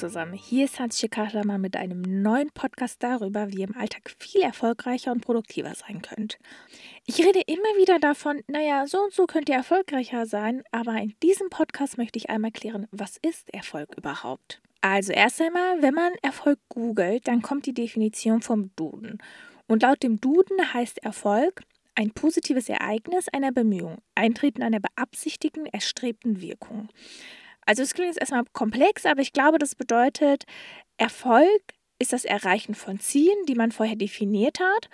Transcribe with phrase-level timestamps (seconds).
[0.00, 4.40] zusammen, hier ist Hans Kahlamann mit einem neuen Podcast darüber, wie ihr im Alltag viel
[4.40, 6.38] erfolgreicher und produktiver sein könnt.
[7.04, 11.14] Ich rede immer wieder davon, naja, so und so könnt ihr erfolgreicher sein, aber in
[11.22, 14.62] diesem Podcast möchte ich einmal klären, was ist Erfolg überhaupt?
[14.80, 19.18] Also erst einmal, wenn man Erfolg googelt, dann kommt die Definition vom Duden.
[19.66, 21.60] Und laut dem Duden heißt Erfolg
[21.94, 26.88] ein positives Ereignis einer Bemühung, Eintreten einer beabsichtigten, erstrebten Wirkung.
[27.70, 30.42] Also es klingt jetzt erstmal komplex, aber ich glaube, das bedeutet,
[30.96, 31.62] Erfolg
[32.00, 34.90] ist das Erreichen von Zielen, die man vorher definiert hat,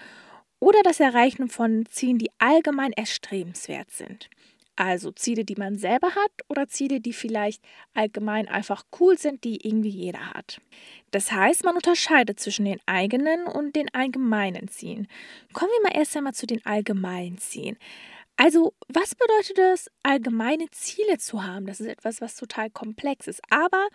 [0.60, 4.28] oder das Erreichen von Zielen, die allgemein erstrebenswert sind.
[4.76, 7.62] Also Ziele, die man selber hat oder Ziele, die vielleicht
[7.94, 10.60] allgemein einfach cool sind, die irgendwie jeder hat.
[11.12, 15.08] Das heißt, man unterscheidet zwischen den eigenen und den allgemeinen Zielen.
[15.54, 17.78] Kommen wir mal erst einmal zu den allgemeinen Zielen.
[18.38, 21.64] Also, was bedeutet es, allgemeine Ziele zu haben?
[21.64, 23.40] Das ist etwas, was total komplex ist.
[23.48, 23.88] Aber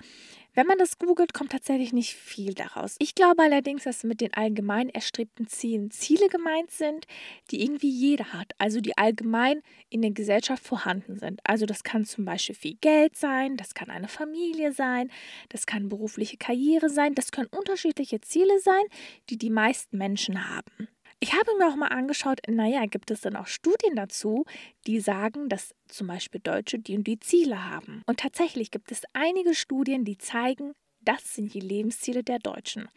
[0.56, 2.95] wenn man das googelt, kommt tatsächlich nicht viel daraus.
[2.97, 7.06] Ich glaube allerdings, dass mit den allgemein erstrebten Zielen Ziele gemeint sind,
[7.52, 8.53] die irgendwie jeder hat.
[8.58, 11.39] Also die allgemein in der Gesellschaft vorhanden sind.
[11.44, 15.12] Also das kann zum Beispiel viel Geld sein, das kann eine Familie sein,
[15.50, 18.84] das kann berufliche Karriere sein, das können unterschiedliche Ziele sein,
[19.30, 20.88] die die meisten Menschen haben.
[21.24, 24.44] Ich habe mir auch mal angeschaut, naja, gibt es denn auch Studien dazu,
[24.88, 28.02] die sagen, dass zum Beispiel Deutsche die und die Ziele haben.
[28.08, 32.88] Und tatsächlich gibt es einige Studien, die zeigen, das sind die Lebensziele der Deutschen.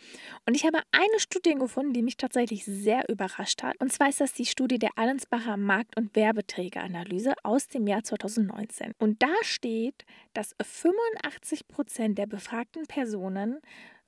[0.46, 3.76] Und ich habe eine Studie gefunden, die mich tatsächlich sehr überrascht hat.
[3.78, 8.92] Und zwar ist das die Studie der Allensbacher Markt- und Werbeträgeranalyse aus dem Jahr 2019.
[8.98, 13.60] Und da steht, dass 85 Prozent der befragten Personen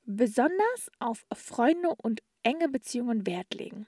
[0.07, 3.87] besonders auf Freunde und enge Beziehungen Wert legen.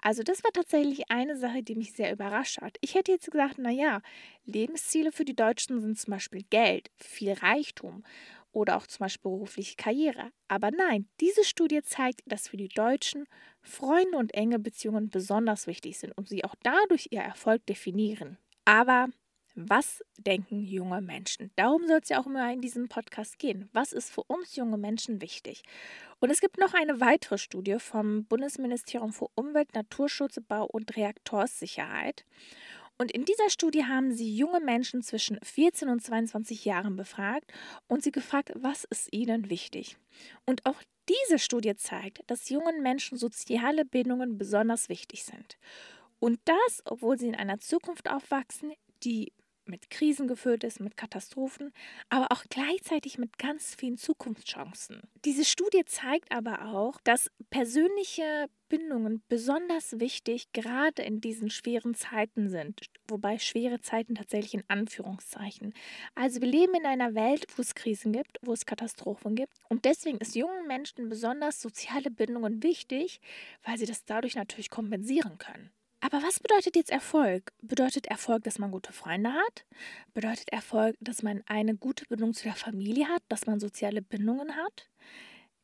[0.00, 2.76] Also das war tatsächlich eine Sache, die mich sehr überrascht hat.
[2.82, 4.02] Ich hätte jetzt gesagt, naja,
[4.44, 8.04] Lebensziele für die Deutschen sind zum Beispiel Geld, viel Reichtum
[8.52, 10.30] oder auch zum Beispiel berufliche Karriere.
[10.48, 13.24] Aber nein, diese Studie zeigt, dass für die Deutschen
[13.62, 18.38] Freunde und enge Beziehungen besonders wichtig sind und sie auch dadurch ihr Erfolg definieren.
[18.66, 19.08] Aber
[19.56, 21.52] was denken junge Menschen?
[21.56, 23.68] Darum soll es ja auch immer in diesem Podcast gehen.
[23.72, 25.62] Was ist für uns junge Menschen wichtig?
[26.24, 32.24] Und es gibt noch eine weitere Studie vom Bundesministerium für Umwelt, Naturschutz, Bau und Reaktorssicherheit.
[32.96, 37.52] Und in dieser Studie haben sie junge Menschen zwischen 14 und 22 Jahren befragt
[37.88, 39.98] und sie gefragt, was ist ihnen wichtig.
[40.46, 45.58] Und auch diese Studie zeigt, dass jungen Menschen soziale Bindungen besonders wichtig sind.
[46.20, 49.30] Und das, obwohl sie in einer Zukunft aufwachsen, die
[49.66, 51.72] mit Krisen gefüllt ist, mit Katastrophen,
[52.08, 55.02] aber auch gleichzeitig mit ganz vielen Zukunftschancen.
[55.24, 62.48] Diese Studie zeigt aber auch, dass persönliche Bindungen besonders wichtig gerade in diesen schweren Zeiten
[62.48, 65.74] sind, wobei schwere Zeiten tatsächlich in Anführungszeichen.
[66.14, 69.84] Also wir leben in einer Welt, wo es Krisen gibt, wo es Katastrophen gibt und
[69.84, 73.20] deswegen ist jungen Menschen besonders soziale Bindungen wichtig,
[73.64, 75.70] weil sie das dadurch natürlich kompensieren können.
[76.04, 77.54] Aber was bedeutet jetzt Erfolg?
[77.62, 79.64] Bedeutet Erfolg, dass man gute Freunde hat?
[80.12, 84.54] Bedeutet Erfolg, dass man eine gute Bindung zu der Familie hat, dass man soziale Bindungen
[84.54, 84.90] hat?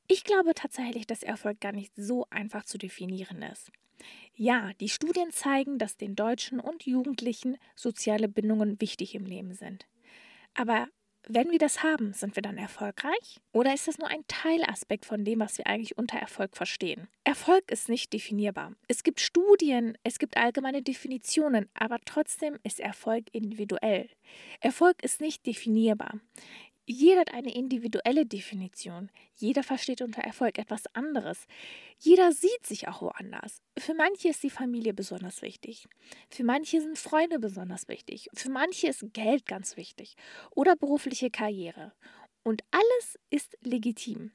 [0.07, 3.71] Ich glaube tatsächlich, dass Erfolg gar nicht so einfach zu definieren ist.
[4.35, 9.87] Ja, die Studien zeigen, dass den Deutschen und Jugendlichen soziale Bindungen wichtig im Leben sind.
[10.55, 10.89] Aber
[11.29, 13.41] wenn wir das haben, sind wir dann erfolgreich?
[13.53, 17.09] Oder ist das nur ein Teilaspekt von dem, was wir eigentlich unter Erfolg verstehen?
[17.25, 18.73] Erfolg ist nicht definierbar.
[18.89, 24.09] Es gibt Studien, es gibt allgemeine Definitionen, aber trotzdem ist Erfolg individuell.
[24.61, 26.21] Erfolg ist nicht definierbar.
[26.91, 29.11] Jeder hat eine individuelle Definition.
[29.37, 31.47] Jeder versteht unter Erfolg etwas anderes.
[32.01, 33.63] Jeder sieht sich auch woanders.
[33.79, 35.87] Für manche ist die Familie besonders wichtig.
[36.31, 38.29] Für manche sind Freunde besonders wichtig.
[38.35, 40.17] Für manche ist Geld ganz wichtig.
[40.51, 41.93] Oder berufliche Karriere.
[42.43, 44.33] Und alles ist legitim.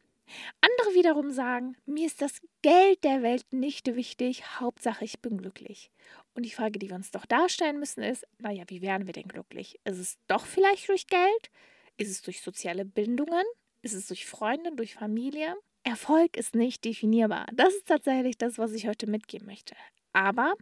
[0.62, 5.92] Andere wiederum sagen, mir ist das Geld der Welt nicht wichtig, Hauptsache ich bin glücklich.
[6.36, 9.28] Und die Frage, die wir uns doch darstellen müssen, ist, naja, wie werden wir denn
[9.28, 9.78] glücklich?
[9.84, 11.52] Ist es doch vielleicht durch Geld?
[11.98, 13.46] Ist es durch soziale Bindungen?
[13.82, 15.56] Ist es durch Freunde, durch Familie?
[15.84, 17.46] Erfolg ist nicht definierbar.
[17.54, 19.76] Das ist tatsächlich das, was ich heute mitgeben möchte.
[20.12, 20.56] Aber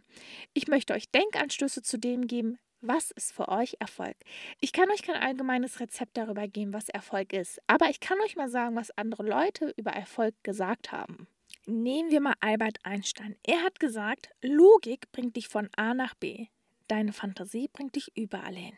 [0.52, 4.16] ich möchte euch Denkanstöße zu dem geben, was ist für euch Erfolg?
[4.60, 8.36] Ich kann euch kein allgemeines Rezept darüber geben, was Erfolg ist, aber ich kann euch
[8.36, 11.26] mal sagen, was andere Leute über Erfolg gesagt haben.
[11.66, 13.36] Nehmen wir mal Albert Einstein.
[13.42, 16.48] Er hat gesagt, Logik bringt dich von A nach B.
[16.88, 18.76] Deine Fantasie bringt dich überall hin.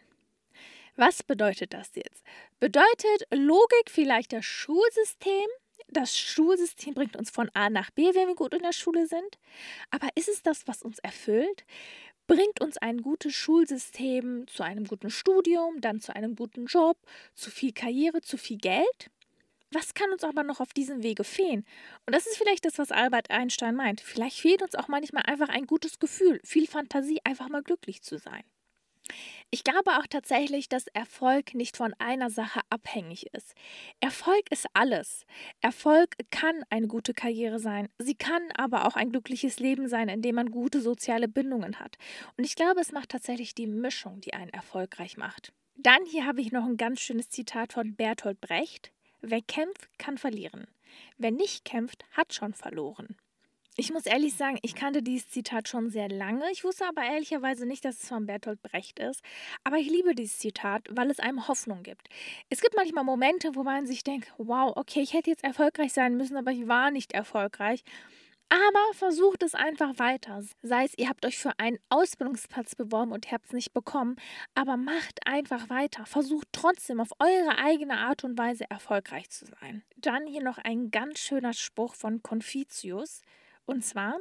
[0.96, 2.25] Was bedeutet das jetzt?
[2.58, 5.46] Bedeutet Logik vielleicht das Schulsystem?
[5.88, 9.38] Das Schulsystem bringt uns von A nach B, wenn wir gut in der Schule sind.
[9.90, 11.64] Aber ist es das, was uns erfüllt?
[12.26, 16.96] Bringt uns ein gutes Schulsystem zu einem guten Studium, dann zu einem guten Job,
[17.34, 19.10] zu viel Karriere, zu viel Geld?
[19.70, 21.66] Was kann uns aber noch auf diesem Wege fehlen?
[22.06, 24.00] Und das ist vielleicht das, was Albert Einstein meint.
[24.00, 28.19] Vielleicht fehlt uns auch manchmal einfach ein gutes Gefühl, viel Fantasie, einfach mal glücklich zu
[28.19, 28.44] sein.
[29.50, 33.54] Ich glaube auch tatsächlich, dass Erfolg nicht von einer Sache abhängig ist.
[34.00, 35.25] Erfolg ist alles.
[35.60, 37.88] Erfolg kann eine gute Karriere sein.
[37.98, 41.96] Sie kann aber auch ein glückliches Leben sein, in dem man gute soziale Bindungen hat.
[42.37, 45.52] Und ich glaube, es macht tatsächlich die Mischung, die einen erfolgreich macht.
[45.76, 48.93] Dann hier habe ich noch ein ganz schönes Zitat von Bertolt Brecht.
[49.20, 50.66] Wer kämpft, kann verlieren.
[51.19, 53.16] Wer nicht kämpft, hat schon verloren.
[53.78, 56.50] Ich muss ehrlich sagen, ich kannte dieses Zitat schon sehr lange.
[56.50, 59.20] Ich wusste aber ehrlicherweise nicht, dass es von Bertolt Brecht ist.
[59.64, 62.08] Aber ich liebe dieses Zitat, weil es einem Hoffnung gibt.
[62.49, 66.17] Es gibt manchmal Momente, wo man sich denkt, wow, okay, ich hätte jetzt erfolgreich sein
[66.17, 67.84] müssen, aber ich war nicht erfolgreich.
[68.49, 70.43] Aber versucht es einfach weiter.
[70.62, 74.17] Sei es, ihr habt euch für einen Ausbildungsplatz beworben und habt es nicht bekommen,
[74.55, 76.06] aber macht einfach weiter.
[76.06, 79.82] Versucht trotzdem auf eure eigene Art und Weise erfolgreich zu sein.
[79.96, 83.20] Dann hier noch ein ganz schöner Spruch von Confucius.
[83.66, 84.18] Und zwar,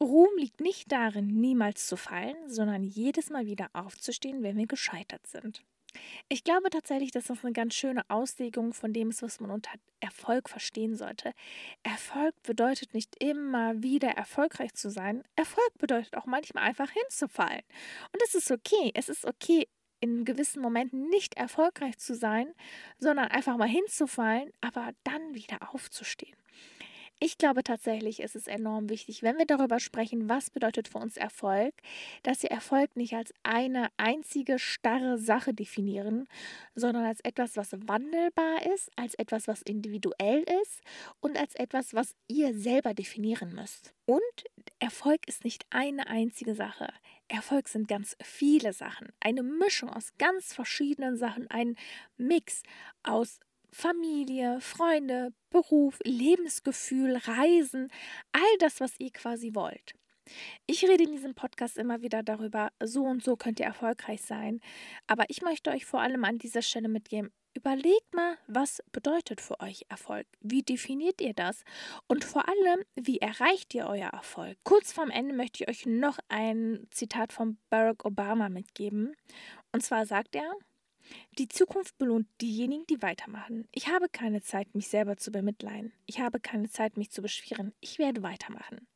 [0.00, 5.26] Ruhm liegt nicht darin, niemals zu fallen, sondern jedes Mal wieder aufzustehen, wenn wir gescheitert
[5.26, 5.62] sind.
[6.28, 9.70] Ich glaube tatsächlich, dass das eine ganz schöne Auslegung von dem ist, was man unter
[10.00, 11.32] Erfolg verstehen sollte.
[11.82, 15.24] Erfolg bedeutet nicht immer wieder erfolgreich zu sein.
[15.34, 17.62] Erfolg bedeutet auch manchmal einfach hinzufallen.
[18.12, 18.92] Und es ist okay.
[18.94, 19.66] Es ist okay,
[20.00, 22.52] in gewissen Momenten nicht erfolgreich zu sein,
[22.98, 26.36] sondern einfach mal hinzufallen, aber dann wieder aufzustehen.
[27.20, 31.16] Ich glaube tatsächlich, ist es enorm wichtig, wenn wir darüber sprechen, was bedeutet für uns
[31.16, 31.74] Erfolg,
[32.22, 36.28] dass wir Erfolg nicht als eine einzige starre Sache definieren,
[36.76, 40.80] sondern als etwas, was wandelbar ist, als etwas, was individuell ist
[41.18, 43.94] und als etwas, was ihr selber definieren müsst.
[44.06, 44.22] Und
[44.78, 46.92] Erfolg ist nicht eine einzige Sache.
[47.26, 49.08] Erfolg sind ganz viele Sachen.
[49.18, 51.74] Eine Mischung aus ganz verschiedenen Sachen, ein
[52.16, 52.62] Mix
[53.02, 57.90] aus Familie, Freunde, Beruf, Lebensgefühl, Reisen,
[58.32, 59.94] all das, was ihr quasi wollt.
[60.66, 64.60] Ich rede in diesem Podcast immer wieder darüber, so und so könnt ihr erfolgreich sein.
[65.06, 69.58] Aber ich möchte euch vor allem an dieser Stelle mitgeben, überlegt mal, was bedeutet für
[69.60, 70.26] euch Erfolg?
[70.40, 71.64] Wie definiert ihr das?
[72.06, 74.56] Und vor allem, wie erreicht ihr euer Erfolg?
[74.64, 79.16] Kurz vorm Ende möchte ich euch noch ein Zitat von Barack Obama mitgeben.
[79.72, 80.52] Und zwar sagt er,
[81.38, 83.68] die Zukunft belohnt diejenigen, die weitermachen.
[83.72, 85.92] Ich habe keine Zeit, mich selber zu bemitleiden.
[86.06, 87.72] Ich habe keine Zeit, mich zu beschweren.
[87.80, 88.86] Ich werde weitermachen.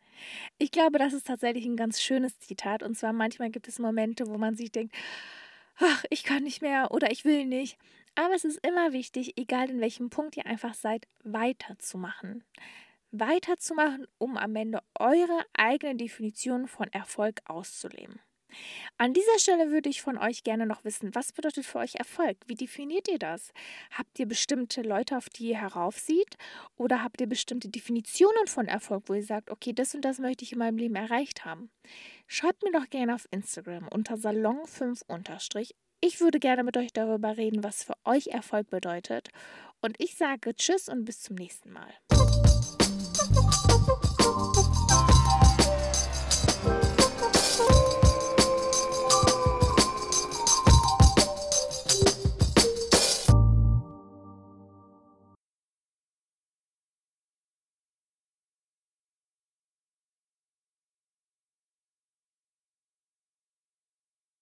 [0.58, 2.82] Ich glaube, das ist tatsächlich ein ganz schönes Zitat.
[2.82, 4.94] Und zwar manchmal gibt es Momente, wo man sich denkt,
[5.76, 7.78] ach, ich kann nicht mehr oder ich will nicht.
[8.14, 12.44] Aber es ist immer wichtig, egal in welchem Punkt ihr einfach seid, weiterzumachen.
[13.10, 18.20] Weiterzumachen, um am Ende eure eigene Definition von Erfolg auszuleben.
[18.98, 22.36] An dieser Stelle würde ich von euch gerne noch wissen, was bedeutet für euch Erfolg?
[22.46, 23.52] Wie definiert ihr das?
[23.90, 26.36] Habt ihr bestimmte Leute, auf die ihr heraufsieht?
[26.76, 30.44] Oder habt ihr bestimmte Definitionen von Erfolg, wo ihr sagt, okay, das und das möchte
[30.44, 31.70] ich in meinem Leben erreicht haben?
[32.26, 35.02] Schreibt mir doch gerne auf Instagram unter Salon5
[36.00, 39.30] Ich würde gerne mit euch darüber reden, was für euch Erfolg bedeutet.
[39.80, 41.92] Und ich sage Tschüss und bis zum nächsten Mal.